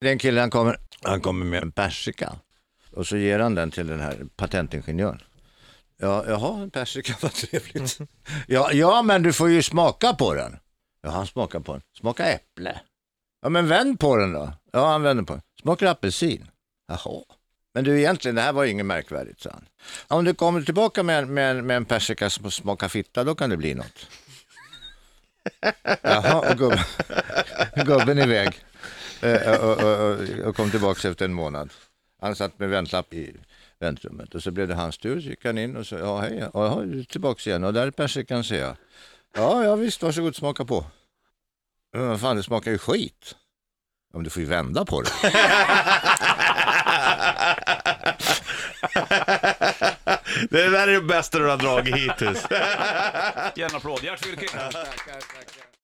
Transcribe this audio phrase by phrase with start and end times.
[0.00, 2.32] Det är en kille, han kommer, han kommer med en persika
[2.92, 5.22] och så ger han den till den här patentingenjören.
[5.98, 7.98] Ja, jaha, en persika, vad trevligt.
[8.46, 10.56] ja, ja, men du får ju smaka på den.
[11.02, 11.82] Ja, han smakar på den.
[11.98, 12.80] Smaka äpple.
[13.42, 14.52] Ja, men vänd på den då.
[14.72, 15.42] Ja, han vänder på den.
[15.62, 16.50] Smakar apelsin.
[16.88, 17.22] Jaha.
[17.74, 19.64] Men du, egentligen, det här var ju inget märkvärdigt, sa han.
[20.18, 23.50] Om du kommer tillbaka med, en- med, med en persika som smakar fitta, då kan
[23.50, 24.06] det bli något.
[26.02, 26.78] Jaha, och gubben,
[27.86, 28.54] gubben iväg.
[29.22, 31.70] Eh, och, och, och, och kom tillbaka efter en månad.
[32.20, 33.36] Han satt med väntlapp i
[33.78, 35.20] väntrummet och så blev det hans tur.
[35.20, 37.72] Så gick han in och sa, ja hej, ja, ja, du är tillbaka igen och
[37.72, 38.76] där är persikan ser jag.
[39.36, 40.84] Ja, ja visst, varsågod smaka på.
[41.92, 43.36] Men vad fan, det smakar ju skit.
[44.12, 45.10] Om du får ju vända på det.
[50.50, 52.46] Det där är det bästa du har dragit hittills.
[53.56, 54.02] Ge en applåd.
[54.02, 54.48] Gert Fylking.
[54.48, 55.70] tackar, tackar.